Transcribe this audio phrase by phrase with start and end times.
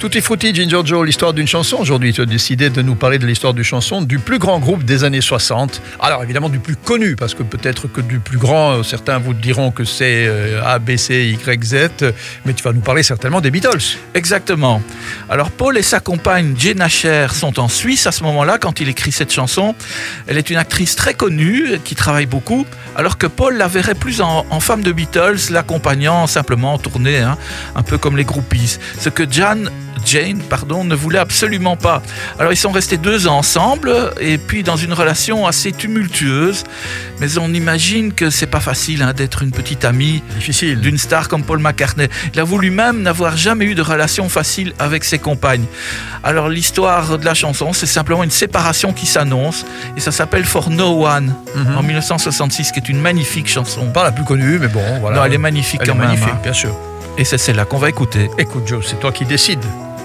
[0.00, 1.78] Tutti frutti, Ginger Joe, l'histoire d'une chanson.
[1.80, 4.84] Aujourd'hui, tu as décidé de nous parler de l'histoire d'une chanson du plus grand groupe
[4.84, 5.82] des années 60.
[5.98, 9.34] Alors évidemment du plus connu, parce que peut-être que du plus grand, euh, certains vous
[9.34, 12.14] diront que c'est euh, A, B, C, Y, Z,
[12.44, 13.98] mais tu vas nous parler certainement des Beatles.
[14.14, 14.80] Exactement.
[15.28, 18.88] Alors Paul et sa compagne Jane Asher sont en Suisse à ce moment-là quand il
[18.88, 19.74] écrit cette chanson.
[20.28, 24.20] Elle est une actrice très connue qui travaille beaucoup, alors que Paul la verrait plus
[24.20, 27.36] en, femme de Beatles, l'accompagnant simplement en tournée, hein,
[27.74, 28.78] un peu comme les groupies.
[29.00, 29.64] Ce que Jan
[30.08, 32.02] Jane pardon, ne voulait absolument pas.
[32.38, 36.64] Alors ils sont restés deux ans ensemble et puis dans une relation assez tumultueuse.
[37.20, 40.80] Mais on imagine que c'est pas facile hein, d'être une petite amie Difficile.
[40.80, 42.08] d'une star comme Paul McCartney.
[42.32, 45.64] Il avoue lui-même n'avoir jamais eu de relation facile avec ses compagnes.
[46.24, 49.66] Alors l'histoire de la chanson, c'est simplement une séparation qui s'annonce
[49.96, 51.76] et ça s'appelle For No One Mhm.
[51.76, 53.86] en 1966, qui est une magnifique chanson.
[53.90, 55.16] Pas la plus connue, mais bon, voilà.
[55.18, 56.08] Non, elle est magnifique Elle est quand même.
[56.08, 56.40] magnifique, hein.
[56.42, 56.74] bien sûr.
[57.16, 58.30] Et c'est celle-là qu'on va écouter.
[58.38, 59.64] Écoute Joe, c'est toi qui décides.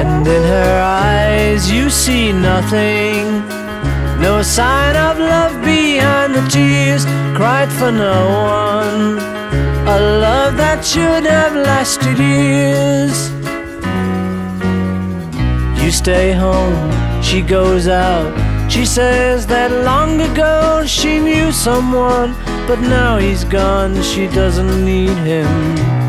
[0.00, 3.46] And in her eyes you see nothing.
[4.18, 7.04] No sign of love behind the tears
[7.36, 8.18] cried for no
[8.64, 9.18] one.
[9.86, 13.30] A love that should have lasted years.
[15.82, 16.80] You stay home,
[17.22, 18.32] she goes out.
[18.72, 22.32] She says that long ago she knew someone,
[22.66, 25.99] but now he's gone, she doesn't need him.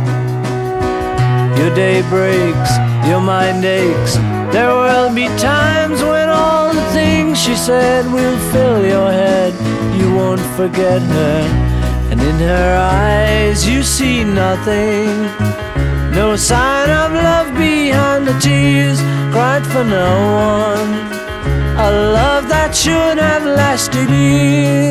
[1.62, 2.72] Your day breaks,
[3.08, 4.16] your mind aches.
[4.52, 9.54] There will be times when all the things she said will fill your head.
[9.96, 11.42] You won't forget her,
[12.10, 15.06] and in her eyes you see nothing.
[16.16, 19.00] No sign of love behind the tears
[19.32, 20.12] cried for no
[20.58, 20.92] one.
[21.78, 24.91] A love that should have lasted years.